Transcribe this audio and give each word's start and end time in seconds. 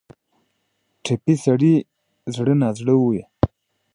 ټپي 1.03 1.35
سړی 1.45 1.73
زړه 2.35 2.53
نا 2.61 2.69
زړه 2.79 2.95
وي. 3.01 3.21